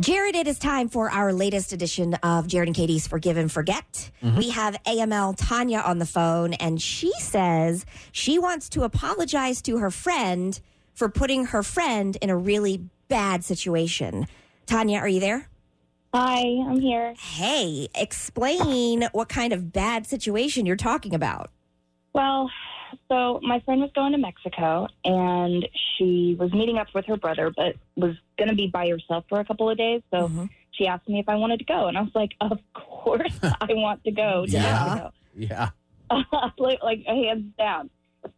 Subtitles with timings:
[0.00, 4.12] Jared, it is time for our latest edition of Jared and Katie's Forgive and Forget.
[4.22, 4.38] Mm-hmm.
[4.38, 9.78] We have AML Tanya on the phone, and she says she wants to apologize to
[9.78, 10.60] her friend
[10.94, 14.28] for putting her friend in a really bad situation.
[14.66, 15.48] Tanya, are you there?
[16.14, 17.14] Hi, I'm here.
[17.18, 21.50] Hey, explain what kind of bad situation you're talking about.
[22.12, 22.48] Well,
[23.08, 25.66] so my friend was going to Mexico and
[25.96, 29.40] she was meeting up with her brother, but was going to be by herself for
[29.40, 30.02] a couple of days.
[30.10, 30.48] So Mhm.
[30.72, 31.86] she asked me if I wanted to go.
[31.88, 35.10] And I was like, Of course I want to go to Yeah.
[35.36, 35.70] Yeah.
[36.58, 37.90] Like, like hands down.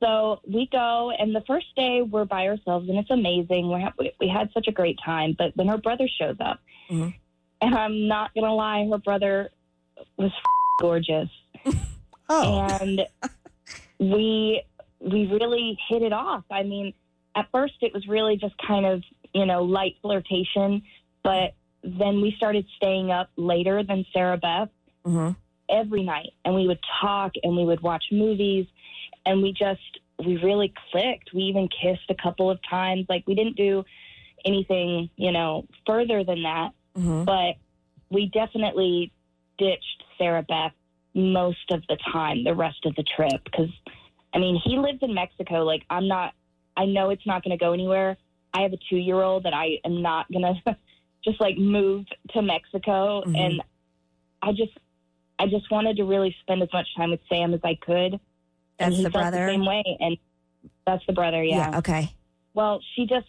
[0.00, 3.72] So we go, and the first day we're by ourselves, and it's amazing.
[3.72, 5.34] We, ha- we, had such a great time.
[5.38, 7.14] But then her brother shows up, Mhm.
[7.60, 9.50] and I'm not going to lie, her brother
[10.16, 10.32] was
[10.80, 11.28] gorgeous.
[12.30, 12.66] Oh.
[12.82, 13.06] and
[13.98, 14.62] we
[15.00, 16.44] we really hit it off.
[16.50, 16.92] I mean,
[17.36, 19.02] at first it was really just kind of
[19.32, 20.82] you know light flirtation,
[21.22, 24.68] but then we started staying up later than Sarah Beth
[25.04, 25.30] hmm
[25.70, 28.66] every night, and we would talk and we would watch movies,
[29.26, 31.32] and we just we really clicked.
[31.34, 33.06] We even kissed a couple of times.
[33.08, 33.84] Like we didn't do
[34.44, 37.56] anything you know further than that hmm but
[38.10, 39.12] we definitely
[39.58, 40.72] ditched Sarah Beth
[41.14, 43.44] most of the time, the rest of the trip.
[43.44, 43.70] Because,
[44.34, 45.64] I mean, he lives in Mexico.
[45.64, 46.34] Like, I'm not,
[46.76, 48.16] I know it's not going to go anywhere.
[48.54, 50.76] I have a two year old that I am not going to
[51.24, 53.22] just like move to Mexico.
[53.26, 53.38] Mhm.
[53.38, 53.62] And
[54.42, 54.72] I just,
[55.38, 58.14] I just wanted to really spend as much time with Sam as I could.
[58.14, 58.20] and
[58.78, 59.46] That's he the brother?
[59.46, 59.82] The same way.
[60.00, 60.16] And
[60.86, 61.78] that's the brother, yeah.
[61.78, 62.12] Okay.
[62.54, 63.26] Well, she just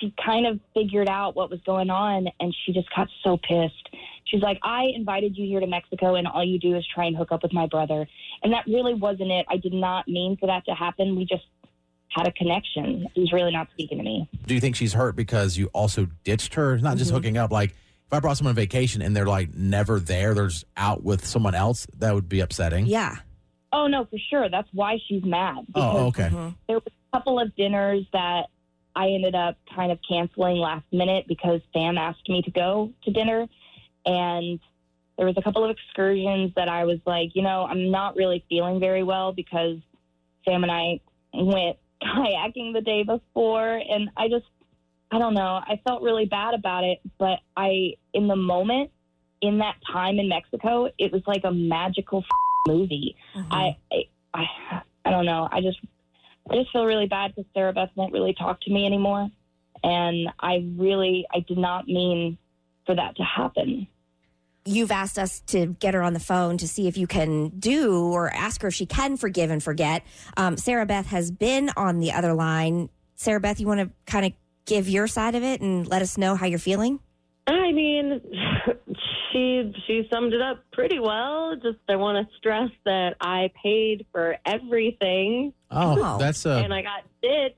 [0.00, 3.88] she kind of figured out what was going on and she just got so pissed.
[4.24, 7.16] She's like, I invited you here to Mexico and all you do is try and
[7.16, 8.06] hook up with my brother.
[8.42, 9.46] And that really wasn't it.
[9.48, 11.16] I did not mean for that to happen.
[11.16, 11.44] We just
[12.08, 13.06] had a connection.
[13.14, 14.28] He's really not speaking to me.
[14.46, 16.78] Do you think she's hurt because you also ditched her?
[16.78, 17.14] Not just Mhm.
[17.14, 17.50] hooking up.
[17.52, 21.02] Like, if I brought someone on vacation and they're like never there, they're just out
[21.04, 22.86] with someone else, that would be upsetting.
[22.86, 23.16] Yeah.
[23.72, 24.48] Oh no, for sure.
[24.48, 25.64] That's why she's mad.
[25.76, 26.28] Oh, okay.
[26.32, 26.54] Mhm.
[26.66, 28.46] there was a couple of dinners that
[28.96, 33.10] I ended up kind of canceling last minute because Sam asked me to go to
[33.12, 33.46] dinner.
[34.06, 34.58] And
[35.16, 38.44] there was a couple of excursions that I was like, you know, I'm not really
[38.48, 39.76] feeling very well because
[40.44, 41.00] Sam and I
[41.34, 43.74] went kayaking the day before.
[43.76, 44.46] And I just,
[45.10, 47.00] I don't know, I felt really bad about it.
[47.18, 48.90] But I, in the moment,
[49.42, 52.24] in that time in Mexico, it was like a magical
[52.66, 53.16] movie.
[53.34, 53.46] Mhm.
[53.50, 55.48] I, I, I, I don't know.
[55.50, 55.78] I just,
[56.50, 59.30] I just feel really bad because Sarah Beth won't really talk to me anymore,
[59.82, 62.38] and I really, I did not mean
[62.90, 63.86] for that to happen.
[64.66, 68.04] you've asked us to get her on the phone to see if you can do
[68.12, 70.02] or ask her if she can forgive and forget.
[70.36, 72.88] Um, Sarah Beth has been on the other line.
[73.14, 74.32] Sarah Beth, you want to kind of
[74.66, 76.98] give your side of it and let us know how you're feeling?
[77.46, 78.20] I mean,
[79.32, 81.54] she she summed it up pretty well.
[81.56, 86.18] Just I want to stress that I paid for everything Oh, Oh.
[86.18, 87.56] that's uh, and I got ditched.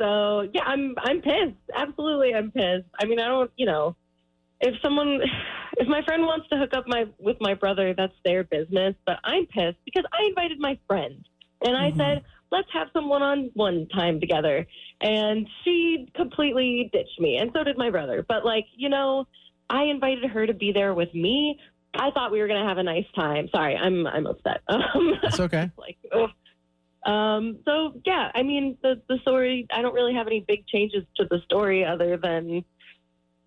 [0.00, 1.56] So yeah, I'm I'm pissed.
[1.74, 2.86] Absolutely, I'm pissed.
[3.00, 3.96] I mean, I don't, you know,
[4.60, 5.20] if someone,
[5.78, 8.94] if my friend wants to hook up my with my brother, that's their business.
[9.06, 11.24] But I'm pissed because I invited my friend,
[11.64, 11.96] and I Mhm.
[11.96, 14.66] said, let's have some one-on-one time together,
[15.00, 18.24] and she completely ditched me, and so did my brother.
[18.26, 19.26] But like, you know,
[19.70, 21.58] I invited her to be there with me.
[21.94, 23.48] I thought we were gonna have a nice time.
[23.54, 24.60] Sorry, I'm I'm upset.
[24.68, 25.70] Um, that's okay.
[25.78, 26.30] like ugh.
[27.06, 31.04] um so yeah i mean the the story i don't really have any big changes
[31.16, 32.64] to the story other than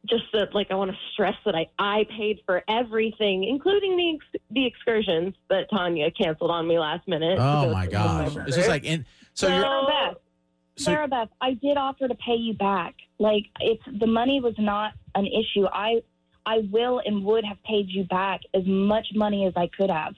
[0.10, 4.16] just that like i want to stress that i i paid for everything including the
[4.16, 8.34] ex- the excursions that tanya canceled on me last minute Oh my gosh.
[8.34, 8.48] brother.
[8.48, 10.22] It's just like, in, so So- you're, Sarah Beth, oh,
[10.78, 12.96] so, Sarah Beth, I did offer to pay you back.
[13.20, 15.66] Like it's the money was not an issue.
[15.72, 16.02] I,
[16.46, 20.16] I will and would have paid you back as much money as I could have.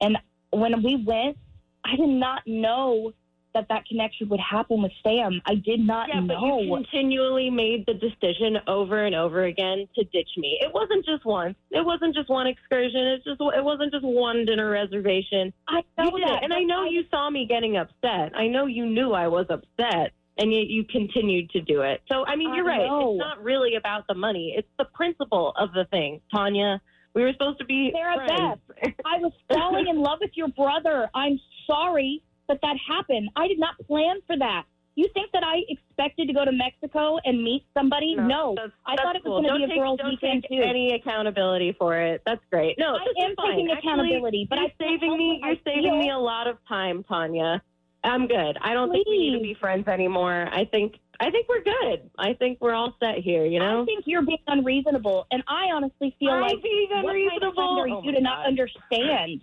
[0.00, 0.16] And
[0.50, 1.38] when we went,
[1.84, 3.12] I did not know
[3.56, 5.40] that that connection would happen with Sam.
[5.46, 6.60] I did not yeah, but know.
[6.60, 10.58] you continually made the decision over and over again to ditch me.
[10.60, 11.56] It wasn't just once.
[11.70, 13.00] It wasn't just one excursion.
[13.06, 15.54] It's just it wasn't just one dinner reservation.
[15.68, 18.36] I know that, and I but know you saw me getting upset.
[18.36, 22.02] I know you knew I was upset, and yet you continued to do it.
[22.10, 22.86] So, I mean, you're right.
[22.86, 23.12] know.
[23.12, 24.54] It's not really about the money.
[24.56, 26.80] It's the principle of the thing, Tanya.
[27.14, 28.60] We were supposed to be Sarah friends.
[29.06, 31.08] I was falling in love with your brother.
[31.14, 33.28] I'm sorry that that happened.
[33.36, 34.64] I did not plan for that.
[34.94, 38.14] You think that I expected to go to Mexico and meet somebody?
[38.16, 38.54] No.
[38.56, 39.36] that's- I that's thought it was cool.
[39.42, 40.64] gonna Don't be a take- girls' don't weekend, take too.
[40.66, 42.22] Any accountability for it?
[42.24, 42.78] That's great.
[42.78, 43.50] No, I am fine.
[43.50, 45.40] taking Actually, accountability, but you're I saving me.
[45.44, 47.62] You're saving feel- me a lot of time, Tanya.
[48.04, 48.56] I'm good.
[48.60, 50.48] I don't think we need to be friends anymore.
[50.52, 52.08] I think I think we're good.
[52.18, 53.44] I think we're all set here.
[53.46, 53.82] You know.
[53.82, 57.54] I think you're being unreasonable, and I honestly feel I'm like being what kind of
[57.56, 57.92] unreasonable.
[57.98, 59.42] Oh you to not oh understand?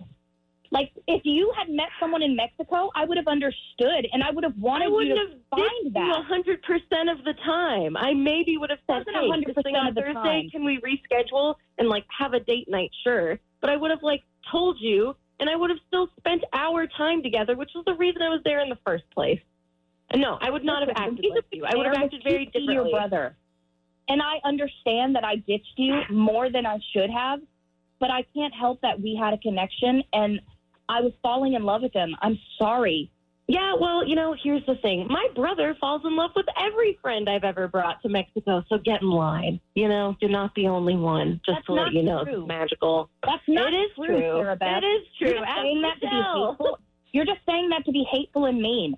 [0.73, 4.43] Like, if you had met someone in Mexico, I would have understood, and I would
[4.43, 6.07] have wanted I you to have find that.
[6.07, 7.95] you hundred percent of the time.
[7.95, 10.49] I maybe would have said, "Hey, 100% this thing on Thursday, time.
[10.49, 14.23] can we reschedule and like have a date night?" Sure, but I would have like
[14.51, 18.23] told you, and I would have still spent our time together, which was the reason
[18.23, 19.41] I was there in the first place.
[20.09, 21.65] And no, I would not have acted like you.
[21.65, 22.73] I would have acted very differently.
[22.73, 23.37] Your brother,
[24.09, 27.41] and I understand that I ditched you more than I should have,
[27.99, 30.41] but I can't help that we had a connection, and
[30.89, 32.15] I was falling in love with him.
[32.21, 33.12] I'm sorry.
[33.47, 35.06] Yeah, well, you know, here's the thing.
[35.09, 39.01] My brother falls in love with every friend I've ever brought to Mexico, so get
[39.01, 39.59] in line.
[39.75, 41.41] You know, you're not the only one.
[41.45, 42.39] Just That's to let you know, true.
[42.39, 43.09] it's magical.
[43.25, 44.41] That's not it is true, true.
[44.50, 45.27] It is true.
[45.27, 46.80] You're just saying that to be hateful.
[47.12, 48.95] You're just saying that to be hateful and mean.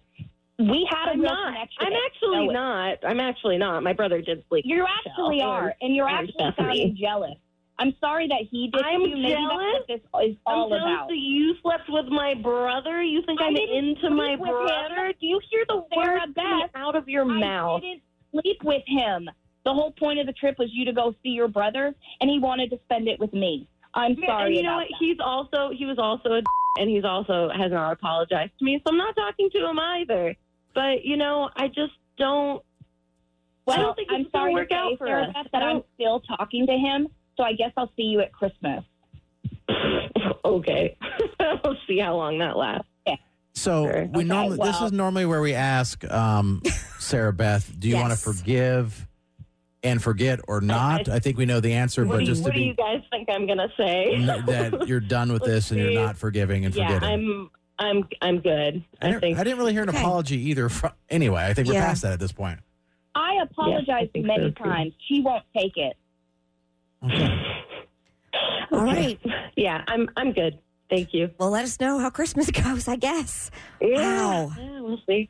[0.60, 1.54] We had a I'm real not.
[1.54, 1.78] connection.
[1.82, 2.98] I'm actually not.
[3.04, 3.84] I'm actually not.
[3.84, 4.64] My brother did sleep.
[4.66, 7.36] You actually are, and you're actually sounding jealous.
[7.78, 9.18] I'm sorry that he did I'm you.
[9.18, 9.84] Maybe jealous?
[9.88, 11.08] that's what this is I'm jealous about.
[11.10, 13.04] that you slept with my brother.
[13.04, 14.56] You think I I'm didn't into my with him.
[14.56, 15.14] brother?
[15.20, 17.82] Do you hear the Sarah words Beth, out of your mouth?
[17.84, 19.30] I didn't sleep with him.
[19.66, 22.40] The whole point of the trip was you to go see your brother, and he
[22.40, 23.68] wanted to spend it with me.
[23.94, 24.88] I'm sorry and you know what?
[25.00, 26.42] He's also he was also a
[26.80, 30.36] and he's also has not apologized to me, so I'm not talking to him either.
[30.74, 32.62] But you know, I just don't.
[33.66, 35.34] Well, I don't think I'm sorry work to out say, for Sarah us.
[35.34, 37.08] Beth, that I'm still talking to him.
[37.38, 38.84] So I guess I'll see you at Christmas.
[40.46, 40.98] okay,
[41.64, 42.88] we'll see how long that lasts.
[43.58, 44.04] So Sure.
[44.12, 46.62] we Okay, normally this is normally where we ask um,
[47.00, 49.08] Sarah Beth, do you want to forgive
[49.82, 51.08] and forget or not?
[51.08, 52.74] I think we know the answer, What, but do you, just to what do you
[52.76, 54.14] guys think I'm gonna say?
[54.48, 57.10] that you're done with Let's this and you're not forgiving and yeah, forgetting.
[57.10, 57.50] I'm
[57.80, 58.84] I'm I'm good.
[59.02, 60.00] I, I didn't, think I didn't really hear an Okay.
[60.00, 60.68] apology either.
[60.68, 61.86] From, anyway, I think we're Yeah.
[61.86, 62.60] past that at this point.
[63.16, 64.94] I apologized think many so, times.
[65.08, 65.96] She won't take it.
[67.04, 67.42] Okay.
[68.72, 69.20] All right.
[69.56, 70.60] Yeah, I'm I'm good.
[70.90, 71.30] Thank you.
[71.40, 73.52] Well, let us know how Christmas goes, I guess.
[73.82, 74.52] Yeah, Wow.
[74.58, 75.30] yeah we'll see.